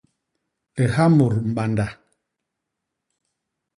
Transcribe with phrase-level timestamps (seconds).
[0.81, 1.87] Liha mut mbanda.